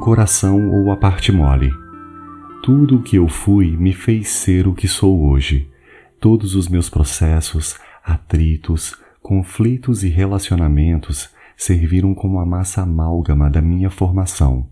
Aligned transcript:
coração 0.00 0.70
ou 0.72 0.90
a 0.90 0.96
parte 0.96 1.30
mole. 1.30 1.72
Tudo 2.64 2.96
o 2.96 3.02
que 3.02 3.16
eu 3.16 3.28
fui 3.28 3.76
me 3.76 3.92
fez 3.92 4.28
ser 4.28 4.66
o 4.66 4.74
que 4.74 4.88
sou 4.88 5.28
hoje. 5.28 5.70
Todos 6.18 6.54
os 6.54 6.68
meus 6.68 6.90
processos, 6.90 7.78
atritos, 8.02 8.96
conflitos 9.22 10.02
e 10.02 10.08
relacionamentos 10.08 11.30
serviram 11.56 12.14
como 12.14 12.40
a 12.40 12.46
massa 12.46 12.82
amálgama 12.82 13.48
da 13.48 13.60
minha 13.60 13.88
formação. 13.88 14.66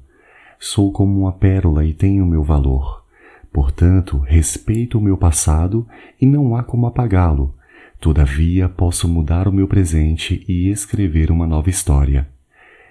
Sou 0.59 0.91
como 0.91 1.21
uma 1.21 1.33
pérola 1.33 1.85
e 1.85 1.93
tenho 1.93 2.27
meu 2.27 2.43
valor. 2.43 3.05
Portanto, 3.53 4.19
respeito 4.19 4.99
o 4.99 5.01
meu 5.01 5.17
passado 5.17 5.87
e 6.21 6.27
não 6.27 6.57
há 6.57 6.65
como 6.65 6.87
apagá-lo. 6.87 7.55
Todavia, 8.01 8.69
posso 8.69 9.07
mudar 9.07 9.47
o 9.47 9.53
meu 9.53 9.69
presente 9.69 10.45
e 10.49 10.69
escrever 10.69 11.31
uma 11.31 11.47
nova 11.47 11.71
história. 11.71 12.27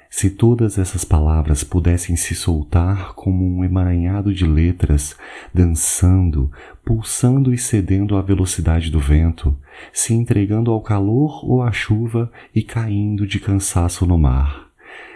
Se 0.09 0.29
todas 0.29 0.77
essas 0.77 1.03
palavras 1.03 1.63
pudessem 1.63 2.15
se 2.15 2.33
soltar 2.33 3.13
como 3.13 3.45
um 3.45 3.63
emaranhado 3.63 4.33
de 4.33 4.45
letras, 4.45 5.15
dançando, 5.53 6.51
pulsando 6.85 7.53
e 7.53 7.57
cedendo 7.57 8.15
à 8.15 8.21
velocidade 8.21 8.89
do 8.89 8.99
vento, 8.99 9.55
se 9.91 10.13
entregando 10.13 10.71
ao 10.71 10.81
calor 10.81 11.43
ou 11.43 11.61
à 11.61 11.71
chuva 11.71 12.31
e 12.55 12.63
caindo 12.63 13.27
de 13.27 13.39
cansaço 13.39 14.05
no 14.05 14.17
mar, 14.17 14.69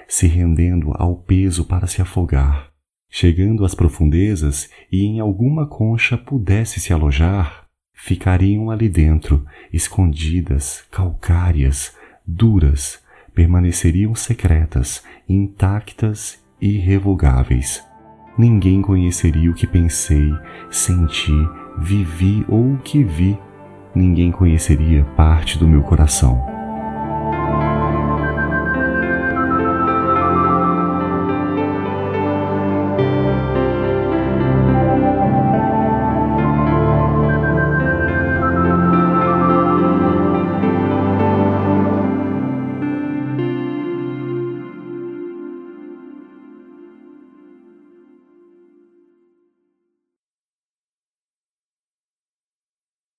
se 0.08 0.28
rendendo 0.28 0.92
ao 0.96 1.16
peso 1.16 1.66
para 1.66 1.88
se 1.88 2.02
afogar, 2.02 2.70
chegando 3.10 3.64
às 3.64 3.74
profundezas 3.74 4.70
e 4.92 5.06
em 5.06 5.20
alguma 5.22 5.66
concha 5.66 6.18
pudesse 6.18 6.82
se 6.82 6.92
alojar, 6.92 7.66
ficariam 7.94 8.70
ali 8.70 8.90
dentro, 8.90 9.46
escondidas, 9.72 10.84
calcárias, 10.92 11.96
duras, 12.28 13.02
permaneceriam 13.34 14.14
secretas, 14.14 15.04
intactas 15.28 16.40
e 16.62 16.76
irrevogáveis. 16.76 17.84
Ninguém 18.38 18.82
conheceria 18.82 19.52
o 19.52 19.54
que 19.54 19.68
pensei, 19.68 20.32
senti, 20.70 21.34
vivi 21.80 22.46
ou 22.48 22.74
o 22.74 22.78
que 22.80 23.04
vi. 23.04 23.38
Ninguém 23.94 24.32
conheceria 24.32 25.04
parte 25.16 25.58
do 25.58 25.68
meu 25.68 25.82
coração. 25.82 26.51